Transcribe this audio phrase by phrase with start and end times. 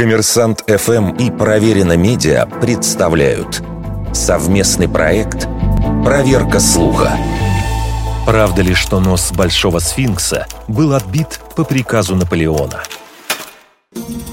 [0.00, 3.62] Коммерсант ФМ и Проверено Медиа представляют
[4.14, 5.46] совместный проект
[6.02, 7.18] «Проверка слуха».
[8.24, 12.82] Правда ли, что нос Большого Сфинкса был отбит по приказу Наполеона?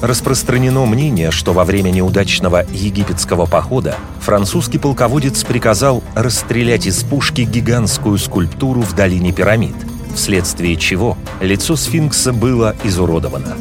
[0.01, 8.17] Распространено мнение, что во время неудачного египетского похода французский полководец приказал расстрелять из пушки гигантскую
[8.19, 9.75] скульптуру в долине пирамид,
[10.15, 13.57] вследствие чего лицо сфинкса было изуродовано.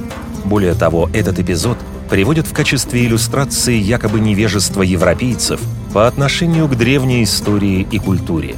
[0.46, 1.76] Более того, этот эпизод
[2.08, 5.60] приводят в качестве иллюстрации якобы невежества европейцев
[5.92, 8.56] по отношению к древней истории и культуре.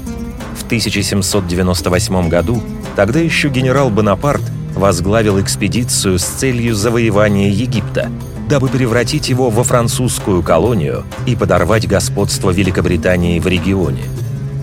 [0.57, 2.63] В 1798 году
[2.97, 4.43] тогда еще генерал Бонапарт
[4.75, 8.11] возглавил экспедицию с целью завоевания Египта,
[8.49, 14.05] дабы превратить его во французскую колонию и подорвать господство Великобритании в регионе.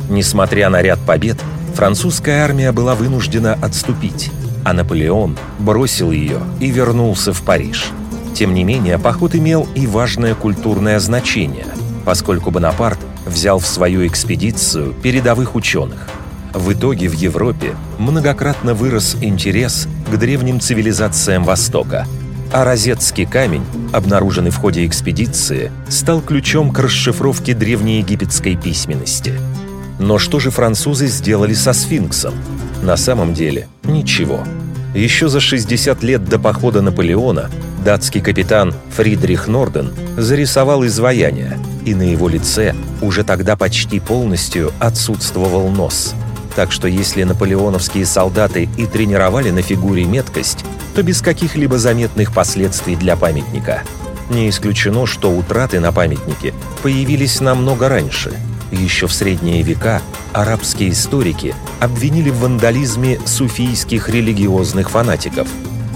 [0.09, 1.38] Несмотря на ряд побед,
[1.73, 4.31] французская армия была вынуждена отступить,
[4.63, 7.88] а Наполеон бросил ее и вернулся в Париж–
[8.35, 11.67] тем не менее, поход имел и важное культурное значение,
[12.04, 16.09] поскольку Бонапарт взял в свою экспедицию передовых ученых.
[16.54, 22.05] В итоге в Европе многократно вырос интерес к древним цивилизациям Востока,
[22.51, 29.40] а розетский камень, обнаруженный в ходе экспедиции, стал ключом к расшифровке древнеегипетской письменности.
[29.98, 32.34] Но что же французы сделали со сфинксом?
[32.84, 34.41] На самом деле ничего.
[34.93, 37.49] Еще за 60 лет до похода Наполеона
[37.85, 45.69] датский капитан Фридрих Норден зарисовал изваяние, и на его лице уже тогда почти полностью отсутствовал
[45.69, 46.15] нос.
[46.55, 52.95] Так что если наполеоновские солдаты и тренировали на фигуре меткость, то без каких-либо заметных последствий
[52.95, 53.83] для памятника.
[54.31, 58.33] Не исключено, что утраты на памятнике появились намного раньше–
[58.71, 60.01] еще в средние века
[60.33, 65.47] арабские историки обвинили в вандализме суфийских религиозных фанатиков.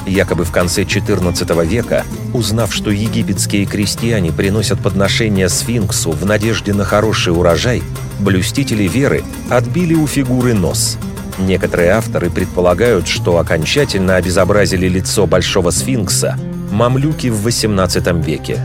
[0.10, 6.84] Якобы в конце XIV века, узнав, что египетские крестьяне приносят подношения сфинксу в надежде на
[6.84, 7.84] хороший урожай,
[8.20, 10.98] блюстители веры отбили у фигуры нос.
[11.38, 16.40] Некоторые авторы предполагают, что окончательно обезобразили лицо Большого сфинкса
[16.72, 18.60] мамлюки в XVIII веке.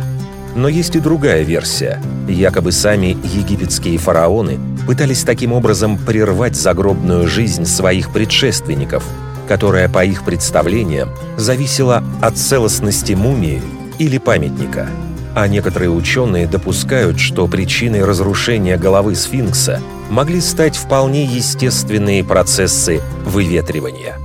[0.57, 2.01] Но есть и другая версия.
[2.27, 9.05] Якобы сами египетские фараоны пытались таким образом прервать загробную жизнь своих предшественников,
[9.47, 13.63] которая, по их представлениям, зависела от целостности мумии
[13.99, 14.89] или памятника.
[15.35, 24.17] А некоторые ученые допускают, что причиной разрушения головы сфинкса могли стать вполне естественные процессы выветривания.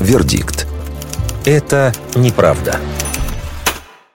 [0.00, 0.66] Вердикт.
[1.44, 2.76] Это неправда.